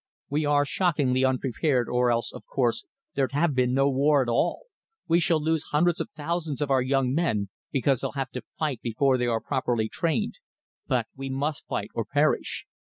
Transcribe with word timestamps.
We 0.31 0.45
are 0.45 0.65
shockingly 0.65 1.23
unprepared, 1.23 1.87
or 1.87 2.09
else, 2.09 2.31
of 2.33 2.47
course, 2.47 2.85
there'd 3.13 3.33
have 3.33 3.53
been 3.53 3.75
no 3.75 3.87
war 3.87 4.23
at 4.23 4.29
all. 4.29 4.65
We 5.07 5.19
shall 5.19 5.39
lose 5.39 5.61
hundreds 5.69 6.01
of 6.01 6.09
thousands 6.15 6.59
of 6.59 6.71
our 6.71 6.81
young 6.81 7.13
men, 7.13 7.49
because 7.71 8.01
they'll 8.01 8.13
have 8.13 8.31
to 8.31 8.41
fight 8.57 8.81
before 8.81 9.19
they 9.19 9.27
are 9.27 9.39
properly 9.39 9.87
trained, 9.89 10.39
but 10.87 11.05
we 11.15 11.29
must 11.29 11.67
fight 11.67 11.89
or 11.93 12.03
perish. 12.03 12.65